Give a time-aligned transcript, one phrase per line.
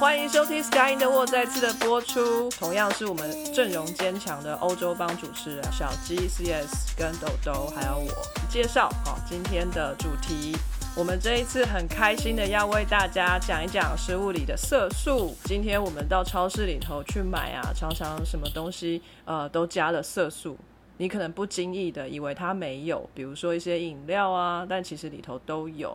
[0.00, 8.10] 欢迎收听《Sky in the World》再次的播出，同样是我们阵容坚强的欧洲帮主持人小鸡、CS 跟豆豆，还有我
[8.48, 8.88] 介绍。
[9.04, 10.56] 好，今天的主题，
[10.96, 15.36] 我们这一次很开心的要为大家讲一讲食物里的色素。
[15.44, 20.56] 今天我们到超市里头去买啊，常常什么东西呃都加了色素，
[20.96, 25.94] 你可能不经意的以为它没有，比如说一些饮料啊，但其实里头都有，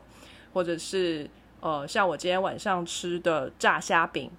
[0.54, 1.28] 或者是。
[1.62, 4.30] 呃，像我今天晚上吃的炸虾饼，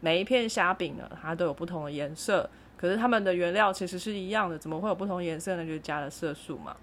[0.00, 5.64] 每一片虾饼呢，它都有不同的颜色，可是它们的原料其实是一样的，怎么会有不同颜色呢？
[5.64, 6.76] 就是加了色素嘛。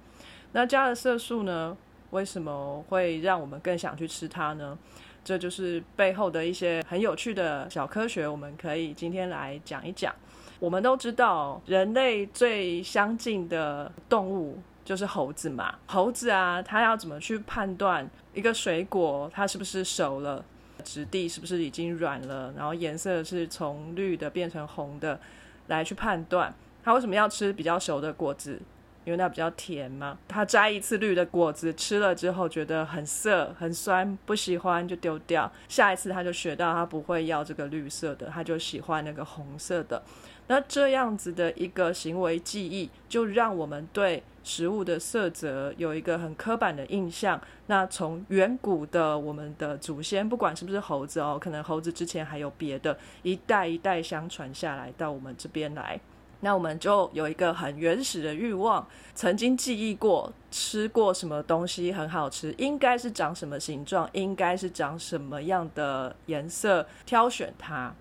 [0.54, 1.76] 那加了色素呢，
[2.12, 4.78] 为什么会让我们更想去吃它呢？
[5.22, 10.16] 这就是背后的一些很有趣的小科学，我们可以今天来讲一讲。
[10.60, 14.58] 我们都知道，人类最相近的动物。
[14.90, 20.44] 就是猴子嘛，猴子啊，它要怎么去判断一个水果它是不是熟了，
[20.84, 25.20] 质地是不是已经软了，然后颜色是从绿的变成红的，
[25.68, 26.52] 来去判断
[26.84, 28.60] 它为什么要吃比较熟的果子，
[29.06, 30.18] 因为那比较甜嘛。
[30.28, 40.02] 它摘一次绿的果子吃了之后觉得很涩很酸，不喜欢就丢掉，下一次他就学到他不会要这个绿色的，他就喜欢那个红色的。
[40.50, 47.40] 那这样子的一个行为记忆，就让我们对食物的色泽有一个很刻板的印象。
[47.68, 56.02] 那从远古的我们的祖先，不管是不是猴子哦，可能猴子之前还有别的，一代一代相传下来到我们这边来，
[56.40, 67.94] 那我们就有一个很原始的欲望，曾经记忆过吃过什么东西很好吃，应该是长什么形状，应该是长什么样的颜色，挑选它。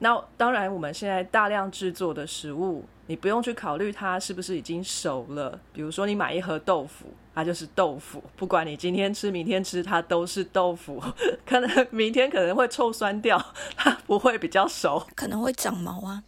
[0.00, 5.58] 那当然，我们现在大量制作的食物，你不用去考虑它是不是已经熟了。
[5.72, 11.02] 比如说，你买一盒豆腐，它就是豆腐，不管你今天吃、明天吃，它都是豆腐。
[11.44, 13.44] 可能明天可能会臭酸掉，
[13.76, 16.22] 它不会比较熟， 可能会长毛啊，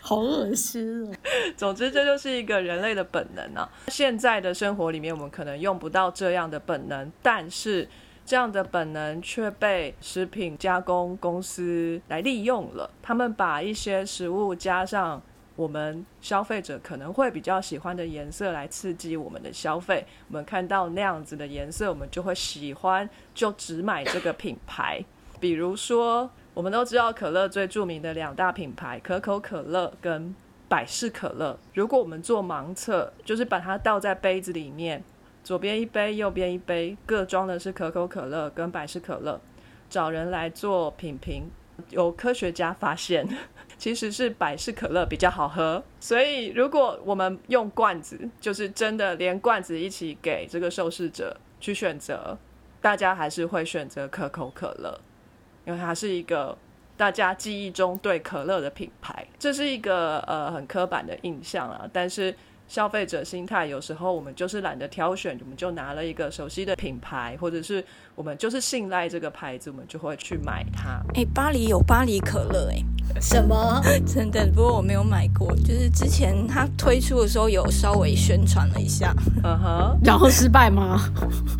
[0.00, 1.14] 好恶心哦。
[1.56, 3.70] 总之，这就是一个人类的本能啊。
[3.86, 7.88] 现在的生活里面，我们可能用不到这样的本能，但是。
[8.32, 12.90] 这样的本能却被食品加工公司来利用了。
[13.02, 15.20] 他们把一些食物加上
[15.54, 20.06] 我们消费者可能会比较喜欢的颜色，来刺激我们的消费。
[20.28, 25.04] 我们看到那样子的颜色，我们就会喜欢，就只买这个品牌。
[25.38, 30.34] 比如说，我们都知道可乐最著名的两大品牌——可口可乐跟
[30.70, 31.58] 百事可乐。
[31.74, 35.04] 如果我们做盲测，就是把它倒在杯子里面。
[35.42, 39.40] 左边一杯，右边一杯，各装的是可口可乐跟百事可乐。
[39.90, 41.50] 找人来做品评，
[41.90, 43.28] 有科学家发现，
[43.76, 45.82] 其实是百事可乐比较好喝。
[46.00, 52.38] 所以，如果我们用罐子，就是真的连罐子一起给这个受试者去选择，
[52.80, 54.98] 大家还是会选择可口可乐，
[55.66, 56.56] 因为它是一个
[56.96, 59.26] 大家记忆中对可乐的品牌。
[59.38, 62.34] 这是一个呃很刻板的印象啊，但是。
[62.72, 67.84] 消费者心态有时候我们就是懒得挑选，我们就拿了一个熟悉的品牌，或者是
[68.14, 70.98] 我们就是信赖这个牌子，我们就会去买它。
[71.12, 72.82] 哎，巴黎有巴黎可乐，哎，
[73.20, 73.80] 什么？
[74.06, 74.46] 真的？
[74.54, 79.14] 不过我没有买过，就是之前它推出的时候有稍微宣传了一下，
[79.44, 81.00] 嗯哼，然后失败吗？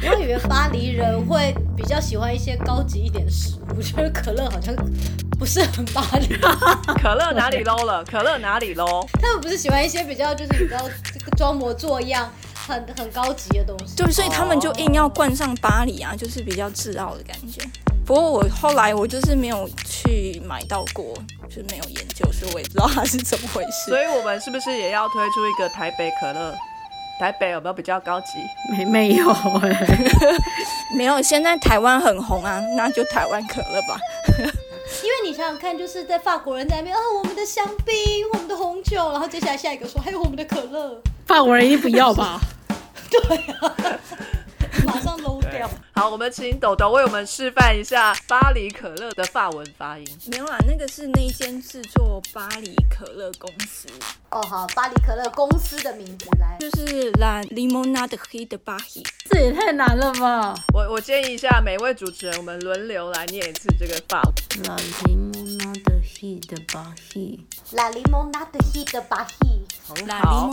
[0.01, 4.75] 我以为巴黎人会比较喜欢一些高级一点的食物，我觉得可乐好像。
[5.39, 6.29] 不是很巴黎，
[7.03, 8.05] 可乐哪里 low 了？
[8.05, 9.05] 可乐哪里 low？
[9.21, 10.77] 他们不是喜欢一些比较就是比较
[11.37, 13.97] 装模作样、很很高级的东西？
[13.97, 17.61] 对，所以他们就硬要冠上巴黎啊，就是比较自傲的感觉。
[18.05, 21.15] 不过我后来我就是没有去买到过，
[21.49, 23.91] 就是没有研究，所以我也不知道它是怎么回事。
[23.91, 26.55] 所以我们是不是也要推出一个台北可乐？
[27.21, 28.27] 台北有没有比较高级？
[28.77, 29.31] 没没有
[29.63, 29.87] 哎，
[30.97, 31.23] 没有。
[31.23, 33.97] 现在台湾很红啊，那就台湾可乐吧。
[35.05, 37.97] 因为你想想看，就是在法国人在那边，哦，我们的香槟，
[38.33, 42.41] 我们的红酒，然后接下来下一个说，还有我们的可乐，法国人一定不要吧？
[43.09, 43.77] 对啊。
[44.84, 45.16] 马上
[45.94, 50.06] 好，我们请豆豆为我们示范一下巴黎可乐的法文发音。
[50.30, 53.88] 没有啊，那个是那间制作巴黎可乐公司。
[54.30, 58.16] 哦，好，巴黎可乐公司的名字来，就是 La Limonade
[58.48, 59.04] de Paris。
[59.28, 60.54] 这也太难了吧！
[60.72, 64.32] 我我建议一下每位主持人，我们轮流来念一次这个法文。
[64.64, 64.76] La
[67.72, 67.91] La。
[70.07, 70.48] La。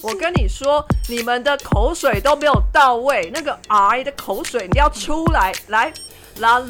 [0.00, 5.92] 我跟你说，你们的口水都没有到位，那个 I 的口水你要出来，来
[6.38, 6.62] ，La。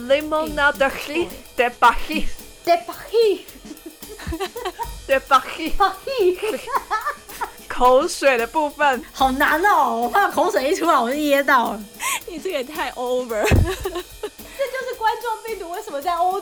[7.69, 11.85] 口水的部分好难哦，我怕口水一出来我就噎到了。
[12.27, 13.45] 你这也太 over。
[13.45, 16.41] 这就是冠状病毒为什么在欧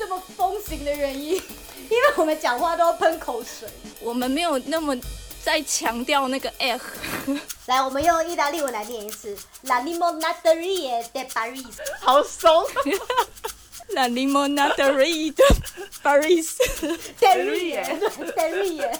[0.00, 3.68] disgusting 的原因，因为我们讲话都要喷口水。
[4.00, 4.96] 我们没有那么
[5.42, 6.84] 在强调那个 F。
[7.66, 11.66] 来，我们用意大利文来念一次：La limonaderia de Paris。
[12.00, 12.66] 好怂。
[13.90, 15.34] La limonade de
[16.02, 16.56] Paris。
[17.18, 17.84] Deria
[18.36, 18.98] Deria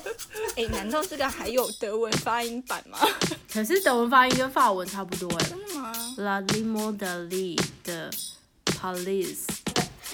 [0.57, 2.99] 哎，难道这个还有德文发音版吗？
[3.53, 5.47] 可是德文发音跟法文差不多哎。
[5.49, 8.11] 真的吗？La limonaderia de
[8.67, 9.39] Paris。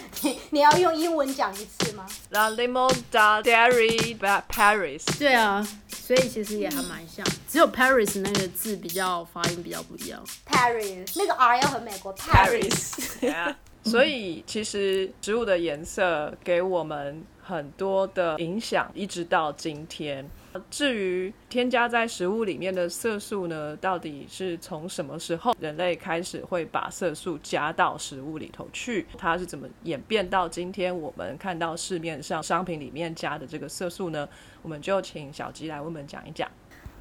[0.51, 4.17] 你要用英文讲一次吗？La Limonda Dairy
[4.49, 5.05] Paris。
[5.19, 10.25] 对啊，所以其实也还蛮像，只有 Paris 那个字比较发音比较不一样。
[10.47, 12.95] Paris 那个 R 要和美国，Paris。
[13.21, 13.55] Yeah.
[13.85, 20.29] 所以其实植物的颜色给我们很多的影响，一直到今天。
[20.69, 29.07] 至于添加在食物里面的色素呢，到底是从什么时候人类开始会把色素加到食物里头去？
[29.17, 34.29] 它是怎么演变到今天我们看到市面上商品里面加的这个色素呢？
[34.63, 36.51] 我们就请小吉来为我们讲一讲。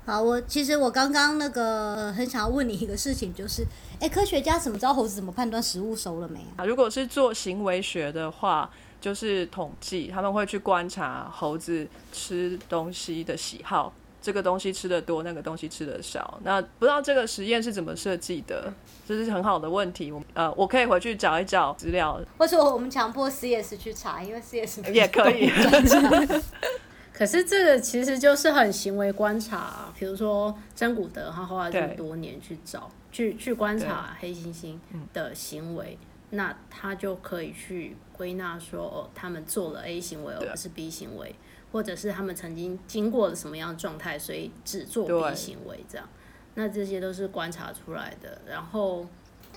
[0.06, 3.65] 好，我其实我刚刚那个呃很想要问你一个事情，就是，
[4.00, 6.57] 哎，科学家怎么知道猴子怎么判断食物熟了没啊？
[6.57, 8.69] 啊，如果是做行为学的话，
[9.06, 16.40] 就是统计，他们会去观察猴子吃东西的喜好，这个东西吃的多，那个东西吃的少。
[16.44, 18.74] 那不知道这个实验是怎么设计的，
[19.07, 20.12] 这是很好的问题。
[20.12, 25.52] 我呃，我可以回去找一找资料，或者我们强迫 CS 去查，因为 CS 也可以。
[27.13, 34.75] 可是这个其实就是很行为观察、啊，比如说真古德他花了这么多年去找、去去观察黑猩猩
[35.13, 35.96] 的行为，
[36.31, 41.36] 那他就可以去归纳说，哦，他们做了 A 行为而不是 B 行为，
[41.72, 46.07] 或者是他们曾经经过了什么样的状态，所以只做 B 行为这样。
[46.56, 49.06] 那这些都是观察出来的，然后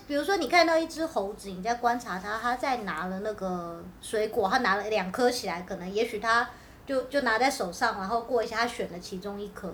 [0.06, 6.48] 比如说，你看到一只猴子，你在观察它，它在拿了那个水果，它拿了两颗起来，可能也许它
[6.86, 9.72] 就就拿在手上，然后过一下，它选了其中一颗。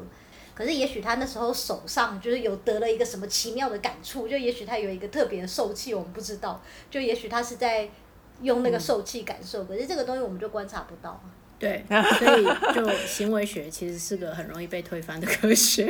[0.55, 6.63] 可是也许他那时候手上就是有得了一个什么奇妙的感触，就也许他有一个特别的受气，我们不知道。
[6.91, 7.89] 就也许他是在
[8.43, 11.25] 用那个受气感受，可是这个东西我们就观察不到啊。
[11.59, 11.85] 对，
[12.19, 15.85] 所以就行为学其实是个很容易被推翻的科学。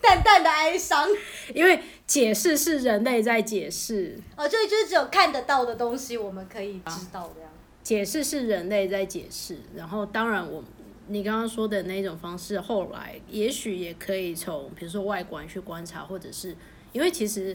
[0.00, 1.08] 淡淡的哀伤，
[1.54, 7.50] 因为解释是人类在解释，哦，就就是只有看得到的东西，我们可以知道这样。
[7.82, 10.62] 解释是人类在解释，然后当然我
[11.12, 16.56] 你刚刚说的那种方式，后来也许也可以从比如说外观去观察，或者是
[16.92, 17.54] 因为其实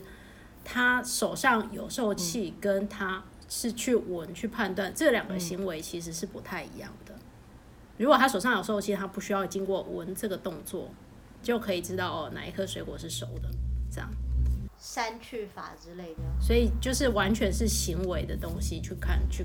[0.63, 7.15] 他手上有受气，跟他是去闻去判断这两个行为其实是不太一样的。
[7.97, 10.91] 如果他手上有受气，他不需要经过闻这个动作，
[11.41, 13.49] 就可以知道哦哪一颗水果是熟的，
[13.91, 14.07] 这样。
[14.77, 19.43] 删去法之类的，所以就是完全是行为的东西去看去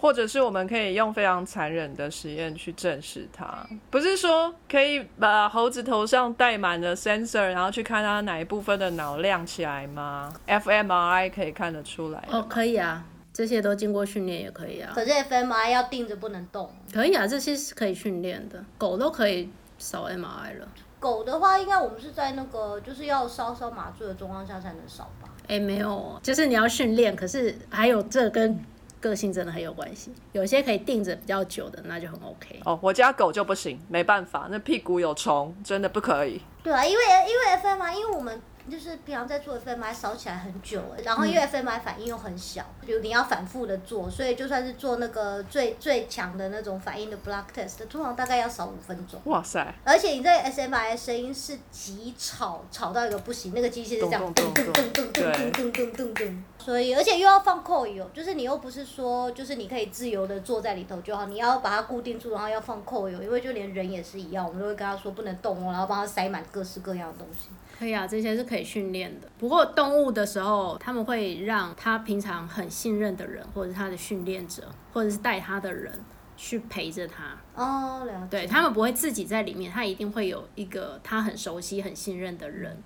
[0.00, 16.70] 或者是我们可以用非常残忍的实验去证实它，不是说可以把猴子头上戴满了 sensor，然后去看它哪一部分的脑亮起来吗？fMRI 可以看得出来哦，可以啊，这些都经过训练也可以啊，可是 FMI 要定着不能动。
[16.92, 20.68] 可以啊，这些是可以训练的，狗都可以扫 MRI 了。
[21.00, 25.28] 狗的话，应该我们是在那个就是要稍稍麻醉的状况下才能扫吧。
[25.46, 28.58] 哎，没有哦，就是你要训练，可是还有这跟
[29.00, 30.12] 个性真的很有关系。
[30.32, 32.60] 有些可以定着比较久的，那就很 OK。
[32.64, 36.40] 哦，我家狗就不行，没办法，那屁股有虫，真的不可以。
[36.62, 49.20] 对啊，因为因为 FM 啊因为我们就是平常在做 FMI 扫起来很久了，然后因为 FMI 反应又很小，比如你要反复的做，所以就算是做那个最最强的那种反应的 block test，通常大概要少五分钟。
[49.24, 67.48] 哇塞，而且你在 SMI 的声音是极吵，吵到一个不行，那个机器是这样咚咚咚咚咚咚咚咚咚咚咚咚，所以而且又要放扣油，就是你又不是说就是你可以自由的坐在里头就好，你要把它固定住，然后要放扣油，因为就连人也是一样，我们都会跟他说不能动哦，然后帮他塞满各式各样的东西。
[67.78, 69.28] 可以啊，这些是可以训练的。
[69.38, 75.92] 不过动物的时候，他们会让他平常很信任的人，或者是他的训练者，或者是带他的人
[76.36, 77.36] 去陪着他。
[77.54, 78.26] 哦，了解。
[78.30, 82.76] 对他们不会自己在里面，他一定会有一个他很熟悉、很信任的人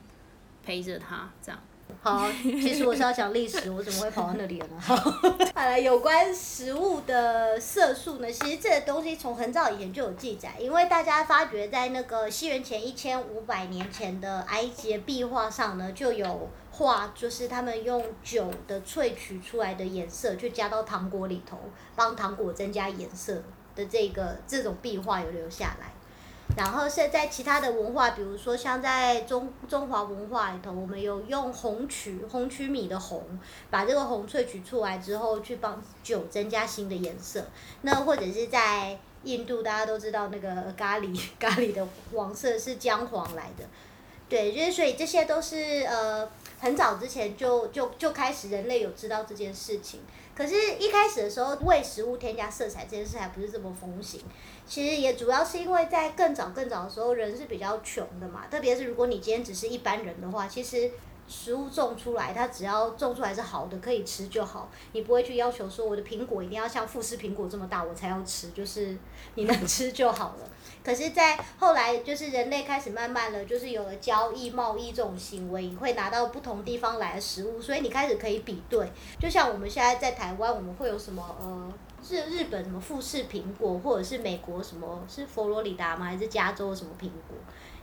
[0.62, 1.58] 陪着他，这样。
[2.00, 4.74] 好，其实我是要讲历史，我怎么会跑到那里了呢？
[4.80, 21.58] 好，好了，有关食物的色素呢，其实这个东西从很早以前就有记载，因为大家发觉在那个西元前一千五百年前的埃及壁画上呢，就有画，就是他们用酒的萃取出来的颜色，去加到糖果里头，
[21.94, 23.42] 帮糖果增加颜色
[23.74, 25.92] 的这个这种壁画有留下来。
[26.56, 33.22] 然后是在其他的文化，比如说像在中中华文化里头，我们有用红曲红曲米的红，
[33.70, 37.44] 把这个红萃取出来之后，去帮酒增加新的颜色。
[37.80, 43.64] 那或者是在印度，大家都知道那个咖喱 咖喱的黄色是姜黄来的，
[44.28, 46.28] 对，就是所以这些都是呃
[46.62, 49.98] 很早之前就就就开始人类有知道这件事情。
[50.32, 54.20] 可是，一开始的时候，为食物添加色彩这件事还不是这么风行。
[54.64, 58.46] 其实也主要是因为在更早更早的时候，人是比较穷的嘛。
[58.48, 60.88] 特别是如果你今天只是一般人的话，其实
[61.28, 64.70] 食物种出来，它只要种出来是好的，可以吃就好。
[64.92, 68.96] 你不会去要求说我的苹果一定要像富士苹果这么大我才要吃，就是
[69.34, 70.48] 你能吃就好了。
[70.84, 78.90] 可是，在后来，就是人类开始慢慢的，就是有了交易、贸易这种行为，你会拿到不同地方来的食物，所以你开始可以比对。
[79.20, 86.06] 就像我们现在在台湾，我们会有什么呃，是日本什么富士苹果，或者是美国什么是佛罗里达吗？
[86.06, 87.36] 还是加州什么苹果？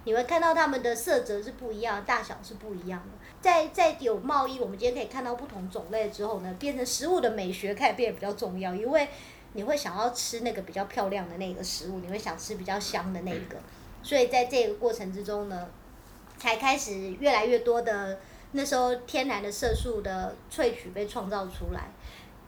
[0.04, 3.19] 你会看到它们的色泽是不一样，大小是不一样的。
[3.42, 9.08] 在在有贸易，我们今天可以看到不同种类之后呢，变成食物的美学开始变得比较重要，因为。
[9.54, 13.58] 你会想要吃那个比较漂亮的那个食物，你会想吃比较香的那个，
[14.04, 15.68] 所以在这个过程之中呢，
[16.38, 18.20] 才开始越来越多的
[18.52, 21.90] 那时候天然的色素的萃取被创造出来。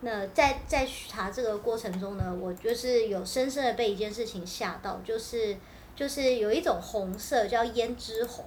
[0.02, 5.58] 那在在查这个过程中呢，我就是有深深的被一件事情吓到，就是
[5.96, 8.46] 就是有一种红色叫胭脂红，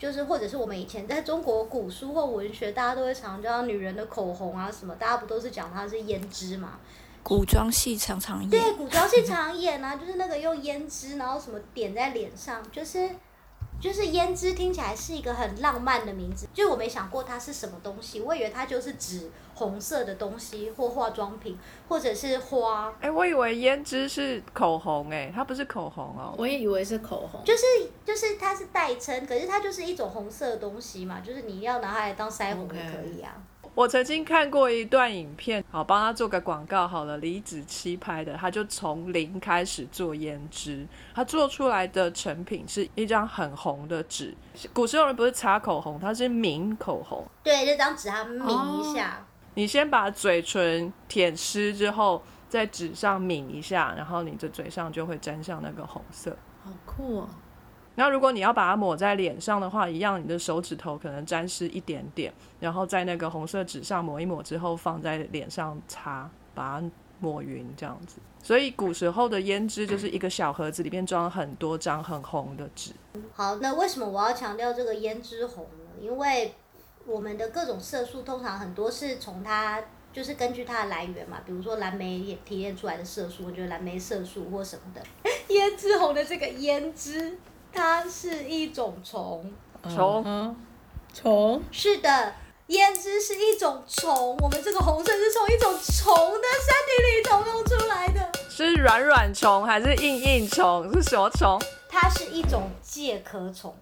[0.00, 6.78] 就是或者是我们以前在中国古书或文学，大家都会常叫女人的口红啊什么，大家不都是讲它是胭脂嘛？
[7.22, 13.10] 古装戏常常演，对，古装戏常常演啊，就是那个用胭脂，然后什么点在脸上，就是
[13.80, 21.58] 就是胭脂听起来是一个很浪漫的名字，就我没想过它是什么东西，我以为它就是指红色的东西或化妆品
[21.88, 22.92] 或者是花。
[23.00, 26.34] 哎，我以为胭脂是口红，哎，它不是口红哦。
[26.36, 27.62] 我也以为是口红，就是
[28.04, 33.34] 就是它是代称，可是它就是一种红色的东西嘛，就是你要拿它来当腮红也可以啊。
[33.80, 44.36] 我曾经看过一段影片，好帮他做个广告好了，李子柒拍的，他就从零开始做胭脂，他做出来的成品是一张很红的纸。
[44.74, 47.26] 古时候人不是擦口红，他是抿口红。
[47.42, 49.24] 对，这张纸它抿一下。
[49.54, 56.36] 你先把嘴唇舔湿之后，在纸上抿一下，然后你的嘴上就会沾上那个红色。
[56.62, 57.28] 好酷哦！
[57.96, 68.18] 那如果你要把它抹在脸上的话，一样，你的手指头可能沾湿一点点，然后在那个红色纸上抹一抹之后，放在脸上擦，把它抹匀，这样子。
[68.42, 72.92] 所以古时候的胭脂就是一个小盒子，里面装很多张很红的纸。
[73.34, 76.00] 好，那为什么我要强调这个胭脂红呢？
[76.00, 76.54] 因为
[77.04, 85.02] 我们的各种色素通常很多是从它，就是根据它的来源嘛，比如说蓝莓也提炼出来的色素，我觉得蓝莓色素或什么的，
[85.54, 87.36] 胭脂红的这个胭脂。
[87.72, 89.52] 它是一种虫，
[89.94, 90.56] 虫，
[91.14, 92.34] 虫，是的，
[92.68, 94.36] 胭脂是一种虫。
[94.38, 98.30] 我们这个红色是从一种虫的身体里头弄出来的。
[98.48, 100.92] 是软软虫还是硬硬虫？
[100.92, 101.58] 是什么虫？
[101.88, 103.74] 它是一种介壳虫。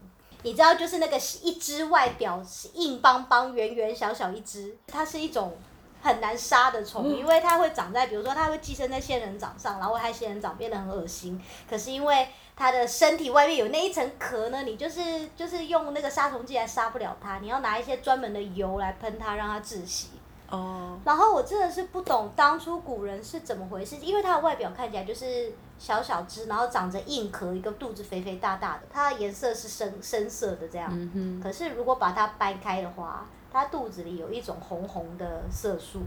[0.43, 5.57] 你知道，就是那个一只外表是硬邦邦、圆圆小小一只，它是一种
[6.01, 11.43] 很难杀的虫，因为它会长在，比如说它会寄生在仙人掌上，然后害仙人掌变得很恶心。
[11.69, 15.01] 可是因为它的身体外面有那一层壳呢，你就是
[15.37, 20.09] 就是用那个杀虫剂来杀不了它，你要拿一些专门的油来喷它，让它窒息。
[20.51, 20.99] 哦。
[21.05, 31.41] 然后我真的是不懂当初古人是怎么回事，因为它的外表看起来就是小小只，然后长着硬壳，一个肚子肥肥大大的，它的颜色是深深色的这样。
[31.41, 36.01] 可是如果把它掰开的话，它肚子里有一种红红的色素，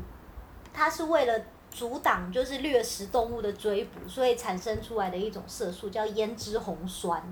[0.73, 1.41] 它是为了。
[1.71, 7.23] 阻挡就是掠食动物的追捕，所以产生出来的一种色素叫胭脂红酸，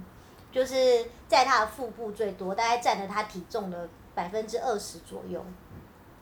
[0.49, 5.43] 就是在它的腹部最多，大概占了它体重的百分之二十左右，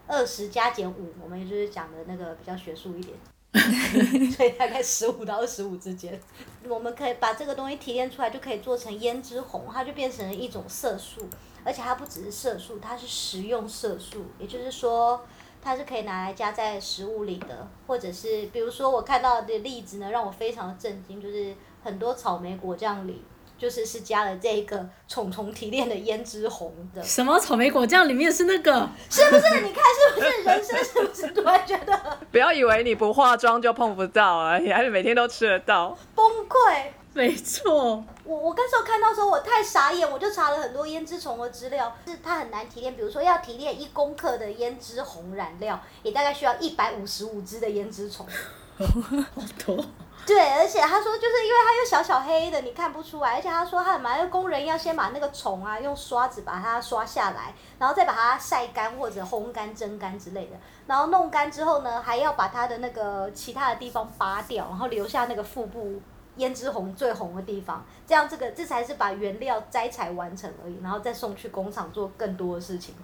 [0.08, 3.16] 二十加减五，我们也就是讲的那个比较学术一点，
[4.32, 6.20] 所以大概十五到二十五之间，
[6.68, 11.22] 我们可以把这个东西提炼出来，就可以做成胭脂红，它就变成了一种色素，
[11.64, 15.24] 而且它不只是色素，它是食用色素，也就是说。
[15.68, 23.22] 它是可以拿来加在食物里的，或者是比如说我看到的例子呢，让我非常的震惊，就是很多草莓果酱里，
[23.58, 27.04] 就是是加了这个虫虫提炼的胭脂红的。
[27.04, 28.90] 什么草莓果酱里面是那个？
[29.10, 29.62] 是不是？
[29.62, 31.94] 你看是不是人生是不是突然觉得？
[32.32, 35.98] 不要以为你不化妆就碰不到啊，你还是每天都吃得到。
[36.16, 36.84] 崩溃。
[37.18, 42.96] 没错，我我那时候看到的时候，我太傻眼，我就查了很多胭脂虫的资料，是它很难提炼。
[42.96, 48.24] 比如说要提炼一公克的胭脂红染料，也大概需要一百五十五只的胭脂虫。
[48.78, 49.84] 好多。
[50.28, 53.38] 对，而且他说，就是因为它又小小黑的，你看不出来。
[53.38, 60.58] 而且他说，他很麻烦，工人要先把那个虫啊，用刷子把它刷下来，然后再把它晒干或者烘干、蒸干之类的。
[60.86, 66.00] 然后弄干之后呢，还要把它的那个其他的地方扒掉，然后留下那个腹部
[66.38, 67.86] 胭脂红最红的地方。
[68.06, 72.96] 这样，这个这才是把原料摘采完成而已，然后再送去工厂做更多的事情。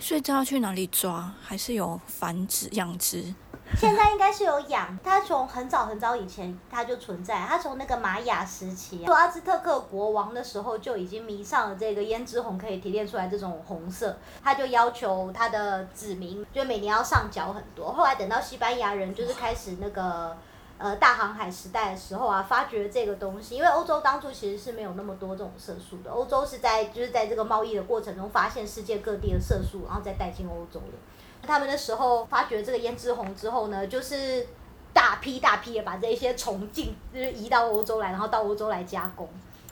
[0.00, 1.32] 所以这要去哪里抓？
[1.42, 3.34] 还是有繁殖养殖？
[3.76, 17.92] 现在应该是有养，它从很早很早以前它就存在，它从那个玛雅时期，做阿兹特克国王的时候就已经迷上了这个胭脂红可以提炼出来这种红色，他就要求他的子民就每年要上缴很多。
[17.92, 20.36] 后来等到西班牙人就是开始那个
[20.80, 31.46] 呃大航海时代的时候啊，发掘这个东西，因为欧洲当初其实是没有那么多这种色素的，欧洲是在就是在这个贸易的过程中发现世界各地的色素，然后再带进欧洲的。
[31.46, 34.46] 他们那时候发掘这个胭脂红之后呢，就是
[34.94, 39.28] 大批大批的把这一些虫进，就是移到欧洲来，然后到欧洲来加工。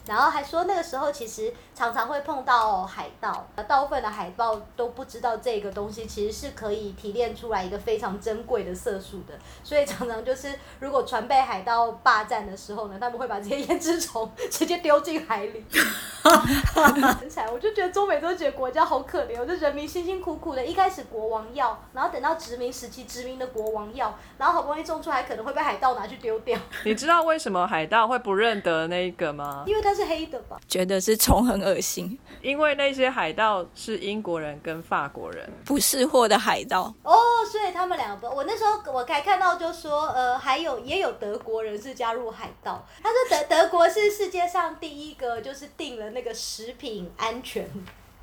[0.08, 15.64] 然后还说那个时候其实常常会碰到海盗，大部分的海盗都不知道这个东西其实是可以提炼出来一个非常珍贵的色素的，所以常常就是如果船被海盗霸占的时候呢，他们会把这些胭脂虫直接丢进海里。
[16.24, 26.58] 很惨，我就觉得中美洲几个国家好可怜，我就人民辛辛苦苦的，一开始国王要，然后等到殖民时期殖民的国王要，然后好不容易种出来，可能会被海盗拿去丢掉。
[26.84, 29.64] 你知道为什么海盗会不认得那个吗？
[29.66, 30.60] 因为它是黑的吧？
[30.68, 36.94] 觉得是虫很恶心，因为那些海盗是英国人跟法国人，不是货的海盗。
[37.02, 37.16] 哦，
[37.50, 42.86] 所以他们两个，我那时候我才看到就说，呃，还有也有德国人是加入海盗。
[43.02, 47.68] 他说德德国是世界上第一个就是定了那个食品安全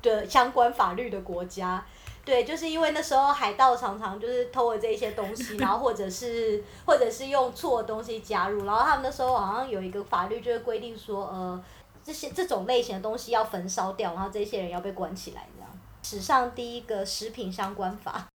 [0.00, 1.84] 的相关法律的国家。
[2.26, 11.64] 对，就是因为那时候海盗常常就是偷了这一些东西， 然后或者是或者是用错的东西加入，然后他们那时候好像有一个法律就是规定说，呃，
[12.02, 15.70] 这些这种类型的东西要焚烧掉，然后这些人要被关起来，这样。
[16.02, 18.26] 史上第一个食品相关法。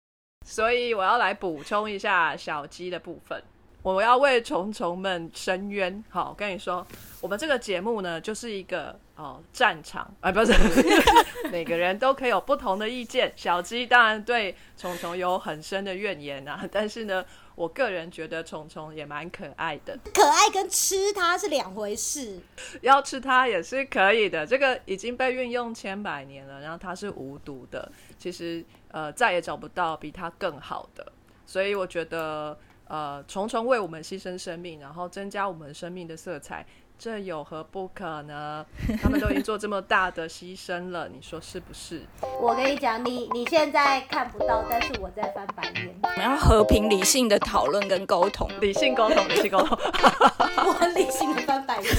[0.47, 3.43] 所以我要来补充一下小鸡的部分。
[3.84, 6.04] 我要为虫虫们伸冤。
[6.10, 6.86] 好，我跟你说，
[7.20, 10.54] 我们这个节目呢，就是一个哦战场，啊，不是，
[11.52, 13.34] 每个人都可以有不同的意见。
[13.36, 19.98] 小鸡当然对虫虫有很深的怨言啊， 但是呢，我个人觉得虫虫也蛮可爱的。
[20.13, 22.39] 可爱跟吃它是两回事。
[22.82, 31.12] 要吃它也是可以的，这个已经被运用千百年了，然后它是无毒的，其实呃再也找不到比它更好的，
[31.48, 32.56] 所以我觉得
[32.91, 36.65] 呃虫虫为我们牺牲生命，然后增加我们生命的色彩，
[36.99, 38.65] 这有何不可呢？
[39.01, 42.01] 他们都已经做这么大的牺牲了，你说是不是？
[42.41, 45.95] 我跟你讲，你你现在看不到，但是我在翻白眼。
[46.04, 48.49] 我们要和平理性的讨论跟沟通。
[48.60, 49.80] 理性沟通，理性沟通。
[50.67, 51.89] 我很理性的翻白眼。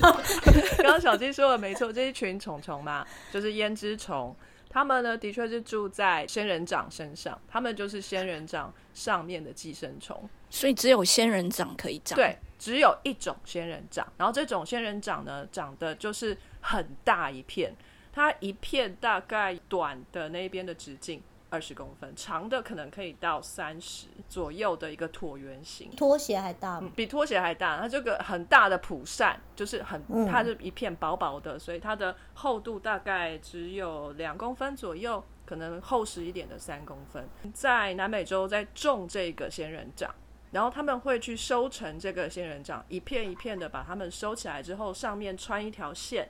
[0.78, 4.34] 刚刚小鸡说的没错，这一群虫虫嘛，就是胭脂虫。
[4.70, 10.28] 它们呢，的确是住在仙人掌身上，他们就是仙人掌上面的寄生虫。
[10.50, 12.16] 所以只有仙人掌可以长。
[12.16, 17.74] 对，只有一种仙人掌，然后这种仙人掌呢，长得就是很大一片，
[18.12, 25.90] 它一片大概短的那边的直径二十公分，长的可能可以到三十左右的一个椭圆形。
[25.96, 26.90] 拖鞋还大吗？
[26.94, 37.26] 比拖鞋还大，它这个很大的蒲扇，就是很，它是一片薄薄的，所以它的厚度大概只有两公分左右，可能厚实一点的三公分。
[37.54, 40.14] 在南美洲在种这个仙人掌，
[40.50, 46.28] 然后他们会去收成这个仙人掌，一片一片的把它们收起来之后，上面穿一条线，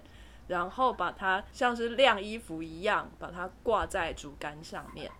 [0.49, 5.11] 然后把它像是晾衣服一样，把它挂在竹竿上面。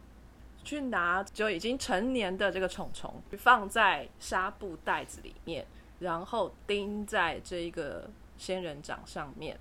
[0.65, 5.67] 去拿就已经成年的这个虫虫，放在纱布袋子里面，
[6.01, 9.59] 然后钉在这一个仙人掌上面，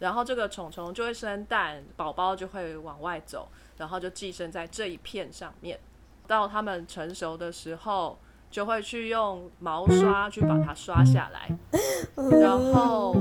[0.00, 5.80] 然后这个虫虫就会生蛋，宝宝就会往外走，然后就寄生在这一片上面。
[6.26, 8.18] 到它们成熟的时候，
[8.54, 11.50] 就会去用毛刷去把它刷下来，
[12.40, 13.12] 然后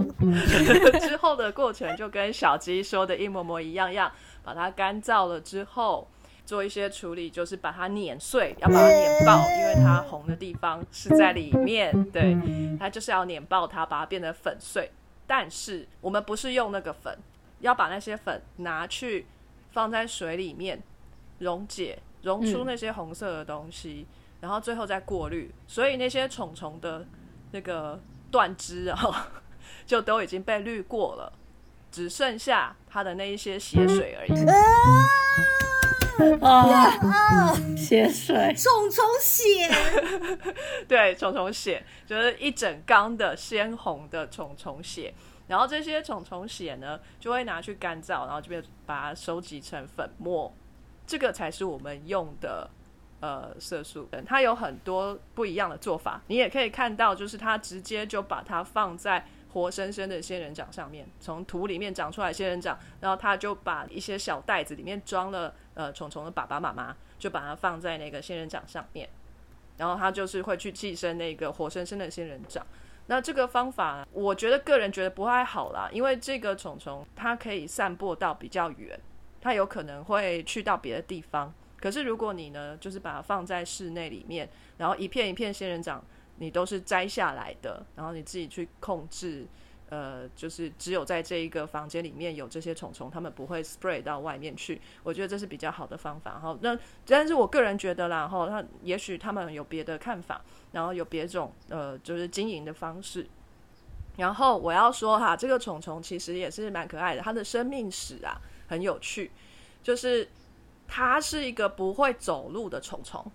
[1.02, 4.12] 之后的过程就跟小鸡说的一模模一样样，
[4.44, 6.08] 把它干燥了之后。
[6.46, 11.92] 做一些处理，就是把它碾碎，要把它碾爆，因为它红的地方是在里面。
[12.12, 12.38] 对，
[12.78, 14.92] 它就是要碾爆它，把它变得粉碎。
[15.26, 17.18] 但是我们不是用那个粉，
[17.62, 19.26] 要把那些粉拿去
[19.72, 20.84] 放在水里面
[21.40, 24.06] 溶解，溶出那些红色的东西，
[24.44, 25.50] 然后最后再过滤。
[25.66, 27.08] 所以那些虫虫的
[27.52, 27.98] 那个
[28.30, 29.32] 断枝啊，
[29.88, 31.32] 就都已经被滤过了，
[31.90, 34.34] 只剩下它的那一些血水而已。
[36.42, 39.68] 啊，血水，虫虫血，
[40.90, 45.14] 对，虫虫血就是一整缸的鲜红的虫虫血，
[45.48, 50.54] 然后这些虫虫血呢，就会拿去干燥，然后这边把它收集成粉末，
[51.08, 52.70] 这个才是我们用的
[53.24, 54.24] 呃色素等。
[54.26, 59.26] 它有很多不一样的做法，你也可以看到，就是它直接就把它放在。
[59.54, 69.08] 活生生的仙人掌上面，从土里面长出来仙人掌，然后他就把一些小袋子里面装了呃虫虫的爸爸妈妈，就把它放在那个仙人掌上面，
[69.78, 72.66] 然后他就是会去寄生那个活生生的仙人掌。
[73.06, 79.00] 那这个方法，我觉得个人觉得不太好啦，因为这个虫虫它可以散播到比较远，
[79.40, 81.54] 它有可能会去到别的地方。
[81.84, 86.02] 可是如果你呢，就是把它放在室内里面，然后一片一片仙人掌。
[86.38, 89.46] 你都是摘下来的，然后你自己去控制，
[89.90, 94.82] 呃，就是只有在这一个房间里面有这些虫虫，它们不会 spray 到外面去。
[95.04, 96.40] 我觉得这是比较好的方法。
[96.40, 103.28] 哈，那但是我个人觉得啦，哈，他也许他们有别的看法，然后有别种呃，就是经营的方式。
[104.18, 109.30] 然后我要说哈，这个虫虫其实也是蛮可爱的，它的生命史啊很有趣，
[109.84, 110.28] 就是
[110.88, 113.26] 它是一个不会走路的虫虫。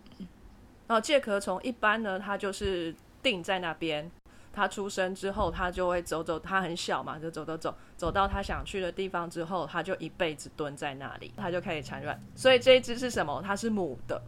[0.87, 4.11] 然后介壳虫一般呢，它就是定在那边。
[4.51, 12.21] 它出生之后，它就会走走，它很小嘛，就走走走，走到它想去的地方之后，它就一辈子蹲在那里，它就开始产卵。
[12.35, 13.41] 所以这一只是什么？
[13.45, 14.21] 它是母的。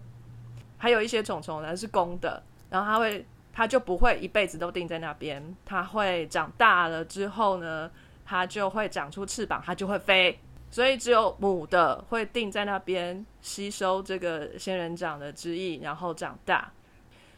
[0.77, 7.91] 还有一些虫虫呢是公的，然后它会，它就不会一辈子都定在那边，它会长大了之后呢，
[8.25, 10.39] 它就会长出翅膀，它就会飞。
[10.71, 16.73] 所以只有母的会定在那边吸收这个仙人掌的汁液，然后长大。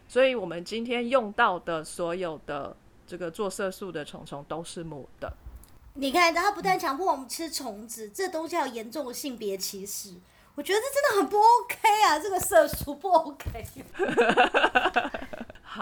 [0.07, 5.33] 所以我们今天用到的所有的这个做色素的虫虫都是母的。
[5.95, 10.15] 你看，它不但强迫我们吃虫子，这东西有严重的性别歧视。
[10.55, 12.19] 我觉得这真的很不 OK 啊！
[12.19, 13.67] 这个色素不 OK。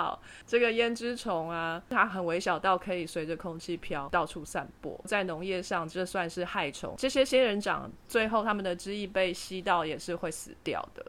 [0.00, 4.98] 好，这个胭脂虫啊，它很微小到可以随着空气飘，到处散播。
[5.04, 6.94] 在农业上，这算是害虫。
[6.96, 11.04] 这些仙人掌最后它们的汁液被吸到，也是会死掉的。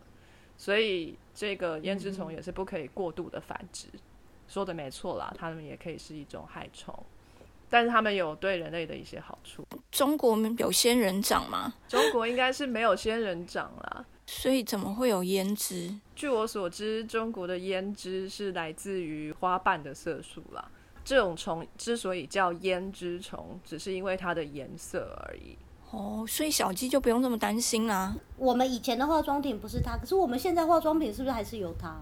[0.58, 3.88] 所以这个胭脂虫也是不可以过度的繁殖。
[4.49, 6.93] 说的没错啦，它们也可以是一种害虫，
[7.69, 9.65] 但是它们有对人类的一些好处。
[9.89, 11.73] 中国有仙人掌吗？
[11.88, 14.06] 中国应该是没有仙人掌啦。
[14.34, 15.94] 所以怎么会有胭脂？
[16.15, 20.72] 据我所知，中国的胭脂是来自于花瓣的色素啦。
[21.04, 25.58] 这种虫之所以叫胭脂虫，只是因为它的颜色而已。
[25.89, 28.15] 哦，所以小鸡就不用这么担心啦。
[28.38, 31.94] 我们以前的化妆品不是它，可是我们现在化妆品是不是还是有它？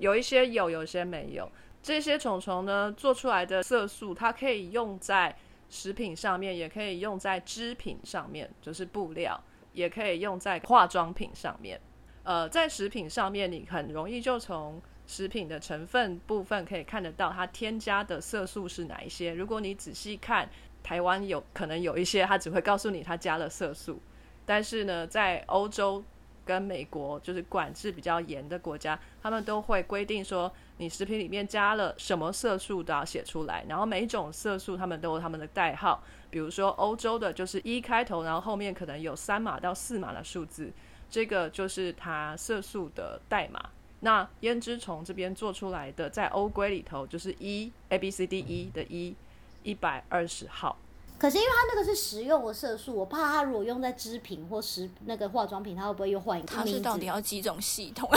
[0.00, 1.48] 有一些有，有些没有。
[1.80, 5.36] 这些虫虫呢，做出来的色素，它可以用在
[5.68, 9.40] 食品上面，也可以用在织品上面，就是布料。
[9.72, 11.80] 也可以用在化妆品上面，
[12.22, 19.34] 呃，在食品上面，你很容易就从食品的成分部分可以看得到它添加的色素是哪一些。
[19.34, 20.48] 如果你仔细看，
[20.82, 24.00] 台湾有可能有一些，它只会告诉你它加了色素，
[24.46, 26.02] 但是呢，在欧洲
[26.50, 36.02] 跟美国就是管制比较严的国家，他们都会规定说，你食品里面加了什么色素都要写出来，然后每种色素他们都有他们的代号。
[36.28, 40.72] 比如说欧洲的，就是一开头，然后后面可能有三码到四码的数字，
[41.08, 43.70] 这个就是它色素的代码。
[44.00, 49.14] 那胭脂虫这边做出来的，在欧规里头就是一 A B C D E 的一
[49.62, 50.76] 一百二十号。
[51.20, 58.08] 可是因为它那个是食用的色素，我怕它如果用在织品或食那个化妆品，它会不会又换一个它是到底要几种系统？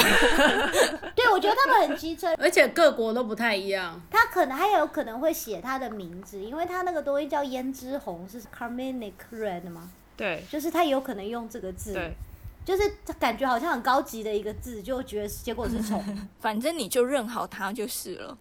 [1.13, 3.99] 对，我觉得他们很机车， 而且各国都不太一样。
[4.09, 9.91] 它可能还有可能会写它的名字，因为它那个东西叫胭脂红，是 Carminic Red 吗？
[10.15, 12.13] 对，就是它有可能用这个字，对，
[12.63, 12.89] 就是
[13.19, 16.01] 感觉好像很高级的一个字，就觉得结果是虫。
[16.39, 18.37] 反正你就认好它就是了，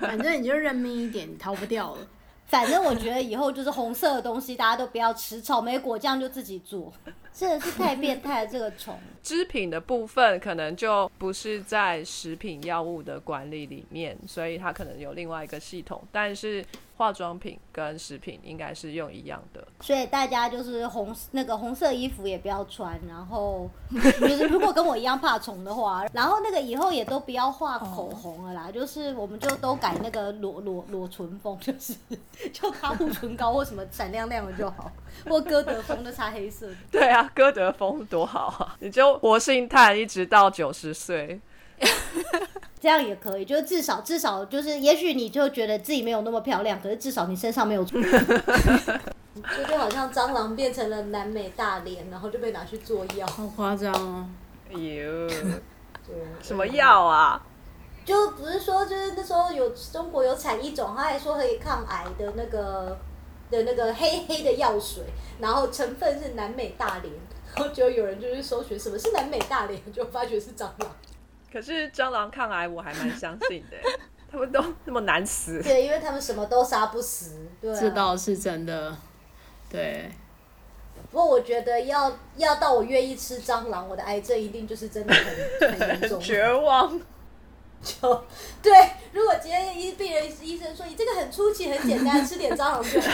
[0.00, 2.06] 反正你就认命一点，你逃不掉了。
[2.46, 6.92] 反正我觉得以后就是红色的东西，大家都不要吃，草莓果酱就自己做，
[7.36, 8.50] 真的是太变态了。
[8.50, 16.64] 这个虫 织品的部分可能就不是在食品药物的管理里面，所以它可能有另外一个系统，但是。
[16.98, 31.94] 化妆品跟食品应该是用一样的，所以大家就是红那个红色衣服也不要穿，然后就是如果跟我一样怕虫的话，然后那个以后也都不要画口红了啦，就是我们就都改那个裸裸裸唇风，就是
[32.50, 34.90] 就擦护唇膏或什么闪亮亮的就好，
[35.28, 36.68] 或歌德风的擦黑色。
[36.90, 41.40] 对啊，歌德风多好啊，你就活性炭一直到九十岁。
[42.80, 48.00] 这样也可以，就是至少至少就是，也许你就觉得自己没有那么漂亮，可是至少你身上没有错。
[48.00, 53.26] 这就好像蟑螂变成了南美大脸，然后就被拿去做药。
[53.26, 54.26] 好夸张哦！
[54.70, 56.66] 哎呦，对什么？
[56.68, 57.42] 药啊？
[58.04, 62.96] 就不是说，就是那时候有中国有产一种，他还说可以抗癌的那个
[63.50, 65.04] 的那个黑黑的药水，
[65.40, 67.10] 然后成分是南美大蠊，
[67.54, 70.96] 然后就有人就去搜寻什么是南美大蠊，就发觉是蟑螂。
[71.52, 73.76] 可是蟑螂抗癌我还蛮相信的，
[74.30, 75.62] 他们都那么难死。
[75.62, 77.46] 对，因为他们什么都杀不死。
[77.60, 78.94] 对、啊，这倒是真的。
[79.70, 80.10] 对，
[81.10, 86.18] 不过我觉得要要到我愿意吃蟑螂，我的癌症一定就是真的很很严重。
[86.22, 87.00] 绝望。
[87.82, 88.24] 就
[88.62, 88.72] 对，
[89.12, 93.08] 如果今天医病人医生说你这个很初期很简单，吃点蟑螂就好，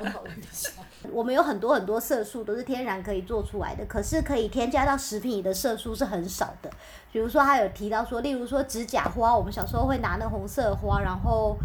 [0.00, 0.70] 我考虑一下。
[1.12, 6.70] 我们有很多很多色素都是天然可以做出来的，可是可以添加到食品里的色素是很少的。
[7.12, 11.56] 比如说他有提到说，例如说指甲花，我们小时候会拿那红色花，然后。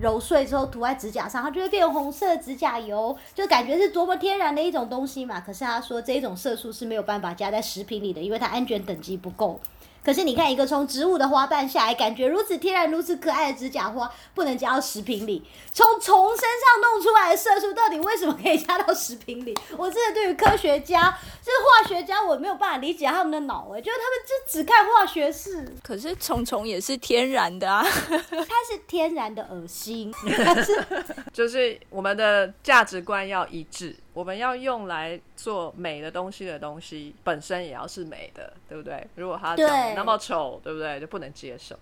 [0.00, 5.40] 揉碎之后涂在指甲上，它就会变红色指甲油，就感觉是多么天然的一种东西嘛。
[5.40, 9.58] 可是他说这一种色素是没有办法加在食品里的，因为它安全等级不够。
[10.04, 15.42] 可是你看，一个从植物的花瓣下来，感觉如此天然、如此可爱的指甲花，不能加到食品里。
[15.72, 19.56] 从虫身上弄出来的色素，到底为什么可以加到食品里？
[19.78, 21.10] 我真的对于科学家、
[21.42, 30.12] 就是化学家，我没有办法理解他们的脑哎、就是他们就只看化学式，可是虫虫也是天然的啊，它是天然的恶心，
[30.44, 30.84] 它是
[31.32, 39.06] 就是我们的价值观要一致，我们要用来做美的东西的东西本身也要是美的，对不对？
[39.16, 40.98] 如果它长得那么丑，对不对？
[41.00, 41.76] 就不能接受。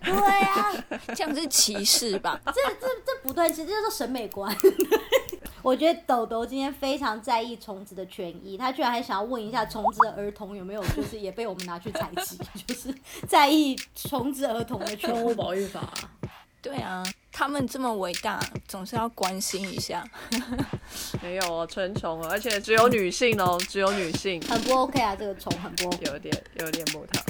[0.00, 0.72] 对啊，
[1.16, 2.40] 这样是歧视吧？
[2.46, 4.54] 这这这不对，其实就是审美观。
[5.60, 12.94] 我觉得豆豆今天非常在意虫子的权益，他居然还想要问一下虫子的儿童有没有，就是也被我们拿去采集，就是
[13.26, 15.34] 在意虫子儿童的权益。
[15.34, 15.92] 保育法、
[16.60, 20.04] 对啊，他们这么伟大，总是要关心一下。
[21.22, 26.04] 没有哦，纯虫哦，而且只有女性哦，只有女性，很不 OK 啊，这个虫很不 OK。
[26.06, 27.22] 有点有点木头。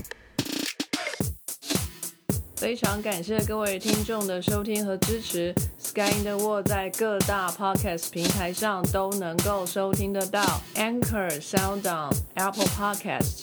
[2.57, 5.55] 非常感谢各位听众的收听和支持。
[5.79, 10.43] Sky in the World 在各大 Podcast 平台上都能够收听得到
[10.75, 13.43] ，Anchor、SoundOn、Apple Podcast